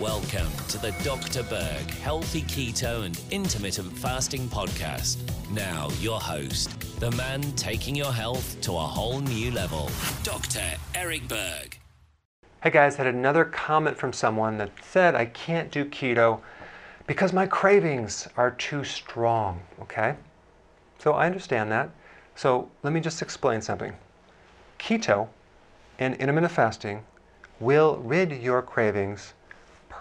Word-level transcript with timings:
Welcome 0.00 0.48
to 0.68 0.78
the 0.78 0.92
Dr. 1.04 1.42
Berg 1.42 1.90
Healthy 1.90 2.40
Keto 2.44 3.04
and 3.04 3.20
Intermittent 3.30 3.92
Fasting 3.98 4.48
Podcast. 4.48 5.18
Now, 5.50 5.90
your 6.00 6.18
host, 6.18 6.70
the 7.00 7.10
man 7.10 7.42
taking 7.52 7.94
your 7.94 8.10
health 8.10 8.58
to 8.62 8.72
a 8.72 8.78
whole 8.78 9.20
new 9.20 9.50
level, 9.50 9.90
Dr. 10.22 10.62
Eric 10.94 11.28
Berg. 11.28 11.78
Hey 12.62 12.70
guys, 12.70 12.96
had 12.96 13.08
another 13.08 13.44
comment 13.44 13.98
from 13.98 14.14
someone 14.14 14.56
that 14.56 14.70
said 14.82 15.14
I 15.14 15.26
can't 15.26 15.70
do 15.70 15.84
keto 15.84 16.40
because 17.06 17.34
my 17.34 17.44
cravings 17.44 18.26
are 18.38 18.52
too 18.52 18.84
strong, 18.84 19.60
okay? 19.82 20.16
So 20.98 21.12
I 21.12 21.26
understand 21.26 21.70
that. 21.72 21.90
So 22.36 22.70
let 22.82 22.94
me 22.94 23.00
just 23.00 23.20
explain 23.20 23.60
something. 23.60 23.92
Keto 24.78 25.28
and 25.98 26.14
intermittent 26.14 26.54
fasting 26.54 27.02
will 27.60 27.98
rid 27.98 28.32
your 28.32 28.62
cravings 28.62 29.34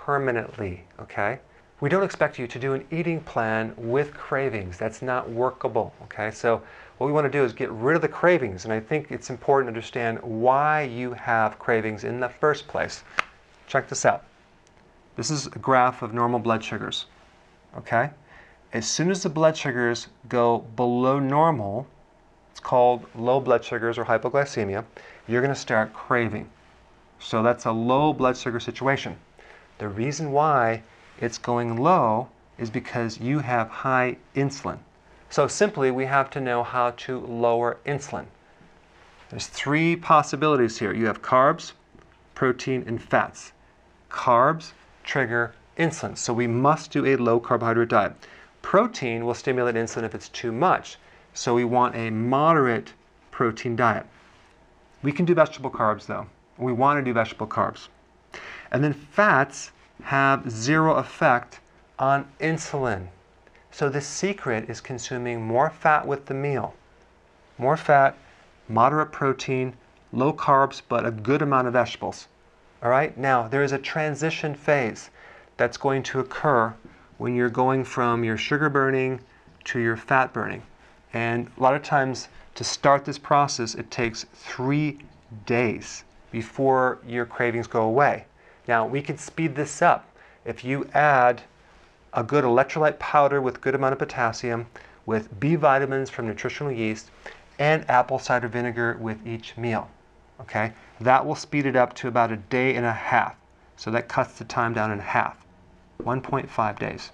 permanently, 0.10 0.82
okay? 1.00 1.38
We 1.82 1.88
don't 1.88 2.02
expect 2.02 2.40
you 2.40 2.48
to 2.48 2.58
do 2.58 2.74
an 2.74 2.84
eating 2.90 3.22
plan 3.22 3.76
with 3.78 4.12
cravings. 4.12 4.76
That's 4.76 5.04
not 5.04 5.30
workable, 5.30 5.94
okay? 6.06 6.32
So 6.32 6.64
what 6.98 7.06
we 7.06 7.14
want 7.14 7.26
to 7.26 7.30
do 7.30 7.44
is 7.44 7.54
get 7.54 7.70
rid 7.70 7.96
of 7.96 8.02
the 8.02 8.08
cravings, 8.08 8.64
and 8.64 8.74
I 8.74 8.80
think 8.80 9.12
it's 9.12 9.30
important 9.30 9.68
to 9.68 9.70
understand 9.70 10.18
why 10.24 10.82
you 10.82 11.14
have 11.14 11.60
cravings 11.60 12.06
in 12.06 12.20
the 12.20 12.28
first 12.28 12.68
place. 12.68 13.04
Check 13.68 13.88
this 13.88 14.04
out. 14.04 14.24
This 15.16 15.30
is 15.30 15.46
a 15.46 15.60
graph 15.60 16.02
of 16.02 16.12
normal 16.12 16.40
blood 16.40 16.64
sugars, 16.64 17.06
okay? 17.78 18.10
As 18.74 18.88
soon 18.88 19.12
as 19.12 19.22
the 19.22 19.30
blood 19.30 19.56
sugars 19.56 20.08
go 20.28 20.66
below 20.76 21.20
normal, 21.20 21.86
it's 22.50 22.60
called 22.60 23.06
low 23.14 23.40
blood 23.40 23.64
sugars 23.64 24.00
or 24.00 24.06
hypoglycemia, 24.06 24.84
you're 25.28 25.42
going 25.42 25.54
to 25.54 25.60
start 25.60 25.94
craving. 25.94 26.50
So 27.20 27.44
that's 27.44 27.66
a 27.66 27.72
low 27.72 28.12
blood 28.12 28.36
sugar 28.36 28.60
situation. 28.60 29.16
The 29.80 29.88
reason 29.88 30.34
why 30.34 30.84
it's 31.22 31.38
going 31.38 31.78
low 31.78 32.28
is 32.58 32.70
because 32.70 33.20
you 33.20 33.40
have 33.40 33.70
high 33.70 34.18
insulin. 34.36 34.80
So 35.30 35.48
simply, 35.48 35.90
we 35.90 36.06
have 36.06 36.30
to 36.32 36.42
know 36.42 36.64
how 36.64 36.92
to 36.92 37.20
lower 37.20 37.78
insulin. 37.86 38.26
There's 39.30 39.48
three 39.48 39.96
possibilities 39.96 40.80
here. 40.80 40.94
You 40.94 41.06
have 41.06 41.22
carbs, 41.22 41.72
protein, 42.36 42.84
and 42.88 43.02
fats. 43.02 43.54
Carbs 44.10 44.74
trigger 45.04 45.54
insulin, 45.78 46.18
so 46.18 46.34
we 46.34 46.48
must 46.48 46.92
do 46.92 47.06
a 47.06 47.16
low 47.16 47.40
carbohydrate 47.40 47.90
diet. 47.90 48.14
Protein 48.62 49.26
will 49.26 49.34
stimulate 49.34 49.76
insulin 49.76 50.04
if 50.04 50.14
it's 50.14 50.28
too 50.28 50.52
much, 50.52 50.98
so 51.34 51.56
we 51.56 51.64
want 51.64 51.96
a 51.96 52.10
moderate 52.10 52.92
protein 53.32 53.78
diet. 53.78 54.06
We 55.04 55.14
can 55.14 55.26
do 55.26 55.34
vegetable 55.34 55.72
carbs 55.72 56.06
though. 56.06 56.28
We 56.58 56.74
want 56.74 57.00
to 57.00 57.04
do 57.04 57.14
vegetable 57.14 57.48
carbs. 57.48 57.88
And 58.72 58.84
then 58.84 58.94
fats 58.94 59.72
have 60.04 60.50
zero 60.50 60.96
effect 60.96 61.60
on 61.98 62.28
insulin. 62.40 63.08
So 63.72 63.90
the 63.90 64.02
secret 64.02 64.70
is 64.70 64.82
consuming 64.82 65.42
more 65.42 65.70
fat 65.70 66.08
with 66.08 66.26
the 66.26 66.34
meal. 66.34 66.74
More 67.58 67.78
fat, 67.78 68.18
moderate 68.68 69.12
protein, 69.12 69.74
low 70.12 70.34
carbs, 70.34 70.82
but 70.88 71.06
a 71.06 71.12
good 71.12 71.42
amount 71.42 71.68
of 71.68 71.74
vegetables. 71.74 72.28
All 72.82 72.90
right, 72.90 73.18
now 73.18 73.48
there 73.48 73.64
is 73.64 73.72
a 73.72 73.78
transition 73.78 74.56
phase 74.56 75.10
that's 75.58 75.78
going 75.78 76.04
to 76.04 76.20
occur 76.20 76.74
when 77.18 77.36
you're 77.36 77.50
going 77.50 77.84
from 77.84 78.24
your 78.24 78.38
sugar 78.38 78.70
burning 78.70 79.20
to 79.66 79.80
your 79.80 79.98
fat 79.98 80.32
burning. 80.32 80.64
And 81.14 81.52
a 81.58 81.62
lot 81.62 81.76
of 81.76 81.84
times 81.84 82.30
to 82.56 82.64
start 82.64 83.06
this 83.06 83.18
process, 83.18 83.76
it 83.76 83.92
takes 83.92 84.26
three 84.34 85.00
days 85.46 86.04
before 86.32 87.00
your 87.06 87.26
cravings 87.26 87.68
go 87.68 87.82
away. 87.82 88.26
Now, 88.70 88.86
we 88.86 89.02
can 89.02 89.18
speed 89.18 89.56
this 89.56 89.82
up 89.82 90.06
if 90.46 90.64
you 90.64 90.88
add 90.94 91.42
a 92.14 92.22
good 92.22 92.44
electrolyte 92.44 93.00
powder 93.00 93.42
with 93.42 93.62
good 93.62 93.74
amount 93.74 93.94
of 93.94 93.98
potassium, 93.98 94.68
with 95.08 95.40
B 95.40 95.56
vitamins 95.56 96.12
from 96.12 96.28
nutritional 96.28 96.72
yeast, 96.72 97.10
and 97.58 97.84
apple 97.90 98.20
cider 98.20 98.48
vinegar 98.48 98.96
with 99.02 99.26
each 99.26 99.58
meal. 99.58 99.90
Okay, 100.40 100.72
that 101.02 101.26
will 101.26 101.34
speed 101.34 101.66
it 101.66 101.76
up 101.76 101.96
to 101.96 102.08
about 102.08 102.32
a 102.32 102.36
day 102.36 102.76
and 102.76 102.86
a 102.86 102.94
half. 102.94 103.36
So 103.76 103.90
that 103.90 104.08
cuts 104.08 104.38
the 104.38 104.46
time 104.46 104.76
down 104.76 104.92
in 104.92 105.00
half, 105.00 105.36
1.5 106.04 106.78
days. 106.78 107.10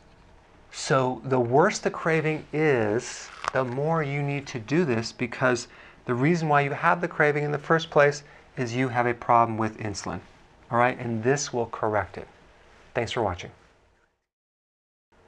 So 0.74 1.22
the 1.24 1.40
worse 1.40 1.80
the 1.80 1.90
craving 1.90 2.46
is, 2.52 3.30
the 3.54 3.64
more 3.64 4.04
you 4.04 4.22
need 4.22 4.46
to 4.48 4.60
do 4.60 4.84
this 4.84 5.14
because 5.14 5.70
the 6.04 6.16
reason 6.16 6.50
why 6.50 6.62
you 6.62 6.72
have 6.72 7.00
the 7.00 7.08
craving 7.08 7.46
in 7.46 7.54
the 7.54 7.58
first 7.58 7.90
place 7.90 8.24
is 8.58 8.76
you 8.76 8.90
have 8.90 9.08
a 9.08 9.14
problem 9.14 9.58
with 9.58 9.78
insulin. 9.78 10.20
All 10.76 10.82
right, 10.82 11.00
and 11.00 11.24
this 11.24 11.54
will 11.54 11.68
correct 11.68 12.18
it. 12.18 12.28
Thanks 12.96 13.14
for 13.14 13.24
watching. 13.24 13.50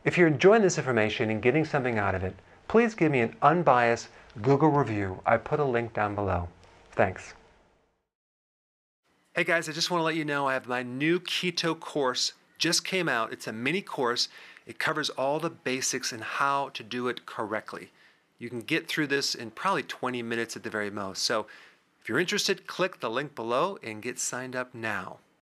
If 0.04 0.18
you're 0.18 0.28
enjoying 0.28 0.62
this 0.62 0.78
information 0.78 1.30
and 1.30 1.42
getting 1.42 1.64
something 1.64 1.98
out 1.98 2.16
of 2.16 2.24
it, 2.26 2.36
please 2.68 2.94
give 2.94 3.14
me 3.14 3.22
an 3.22 3.34
unbiased 3.42 4.10
Google 4.42 4.68
review. 4.68 5.22
I 5.26 5.38
put 5.38 5.62
a 5.62 5.64
link 5.64 5.94
down 5.94 6.16
below. 6.16 6.50
Thanks. 6.92 7.34
Hey 9.36 9.46
guys, 9.46 9.70
I 9.70 9.72
just 9.72 9.90
want 9.90 10.02
to 10.02 10.04
let 10.04 10.16
you 10.16 10.26
know 10.26 10.50
I 10.50 10.54
have 10.54 10.68
my 10.68 10.84
new 10.84 11.18
keto 11.18 11.80
course 11.80 12.34
just 12.58 12.84
came 12.84 13.08
out. 13.08 13.32
It's 13.32 13.48
a 13.48 13.54
mini 13.54 13.82
course. 13.82 14.28
It 14.66 14.80
covers 14.80 15.10
all 15.12 15.40
the 15.40 15.50
basics 15.50 16.12
and 16.12 16.26
how 16.26 16.72
to 16.74 16.84
do 16.84 17.08
it 17.08 17.26
correctly. 17.26 17.92
You 18.38 18.50
can 18.50 18.60
get 18.60 18.90
through 18.90 19.08
this 19.08 19.34
in 19.34 19.52
probably 19.52 19.84
20 19.84 20.22
minutes 20.24 20.58
at 20.58 20.64
the 20.64 20.70
very 20.70 20.90
most. 20.90 21.24
So 21.24 21.48
if 22.02 22.10
you're 22.10 22.20
interested, 22.20 22.68
click 22.68 23.00
the 23.00 23.10
link 23.10 23.34
below 23.34 23.78
and 23.82 24.02
get 24.02 24.20
signed 24.20 24.54
up 24.54 24.76
now. 24.76 25.20